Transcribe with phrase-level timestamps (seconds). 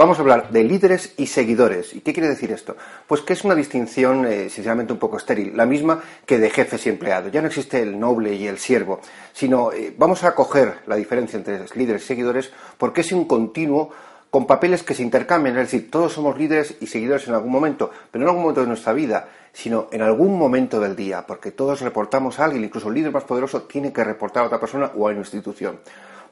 [0.00, 1.94] Vamos a hablar de líderes y seguidores.
[1.94, 2.74] ¿Y qué quiere decir esto?
[3.06, 6.86] Pues que es una distinción eh, sinceramente un poco estéril, la misma que de jefes
[6.86, 7.30] y empleados.
[7.30, 9.00] Ya no existe el noble y el siervo,
[9.34, 13.90] sino eh, vamos a coger la diferencia entre líderes y seguidores porque es un continuo
[14.30, 17.90] con papeles que se intercambian, es decir, todos somos líderes y seguidores en algún momento,
[18.10, 21.50] pero no en algún momento de nuestra vida, sino en algún momento del día, porque
[21.50, 24.92] todos reportamos a alguien, incluso el líder más poderoso tiene que reportar a otra persona
[24.96, 25.80] o a una institución.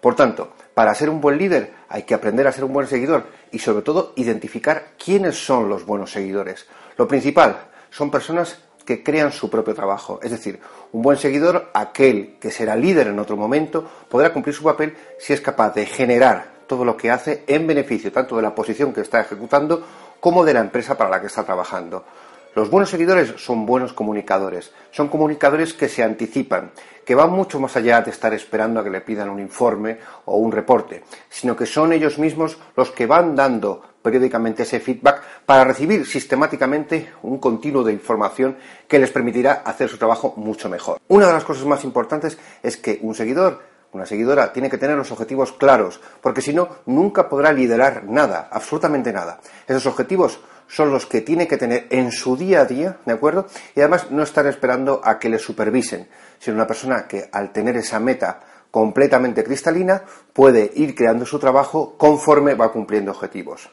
[0.01, 3.24] Por tanto, para ser un buen líder hay que aprender a ser un buen seguidor
[3.51, 6.66] y sobre todo identificar quiénes son los buenos seguidores.
[6.96, 7.59] Lo principal
[7.90, 10.18] son personas que crean su propio trabajo.
[10.23, 10.60] Es decir,
[10.93, 15.32] un buen seguidor, aquel que será líder en otro momento, podrá cumplir su papel si
[15.32, 19.01] es capaz de generar todo lo que hace en beneficio tanto de la posición que
[19.01, 19.85] está ejecutando
[20.21, 22.05] como de la empresa para la que está trabajando.
[22.54, 26.73] Los buenos seguidores son buenos comunicadores, son comunicadores que se anticipan,
[27.05, 30.38] que van mucho más allá de estar esperando a que le pidan un informe o
[30.38, 35.65] un reporte, sino que son ellos mismos los que van dando periódicamente ese feedback para
[35.65, 40.99] recibir sistemáticamente un continuo de información que les permitirá hacer su trabajo mucho mejor.
[41.09, 43.60] Una de las cosas más importantes es que un seguidor
[43.92, 48.48] una seguidora tiene que tener los objetivos claros, porque si no, nunca podrá liderar nada,
[48.50, 49.40] absolutamente nada.
[49.66, 53.46] Esos objetivos son los que tiene que tener en su día a día, ¿de acuerdo?
[53.74, 57.76] Y además no estar esperando a que le supervisen, sino una persona que al tener
[57.76, 63.70] esa meta completamente cristalina puede ir creando su trabajo conforme va cumpliendo objetivos.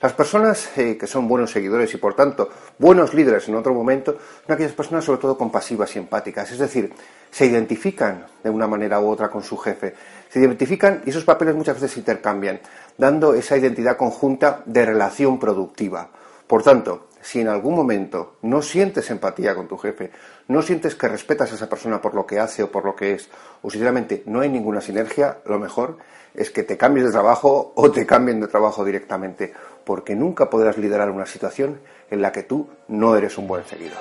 [0.00, 2.48] Las personas eh, que son buenos seguidores y por tanto
[2.78, 4.16] buenos líderes en otro momento
[4.46, 6.92] son aquellas personas sobre todo compasivas y empáticas, es decir,
[7.30, 9.94] se identifican de una manera u otra con su jefe,
[10.28, 12.60] se identifican y esos papeles muchas veces se intercambian,
[12.96, 16.08] dando esa identidad conjunta de relación productiva.
[16.46, 20.10] Por tanto, si en algún momento no sientes empatía con tu jefe,
[20.46, 23.12] no sientes que respetas a esa persona por lo que hace o por lo que
[23.12, 23.28] es,
[23.60, 25.98] o sinceramente no hay ninguna sinergia, lo mejor
[26.32, 29.52] es que te cambies de trabajo o te cambien de trabajo directamente,
[29.84, 31.80] porque nunca podrás liderar una situación
[32.10, 34.00] en la que tú no eres un buen seguidor.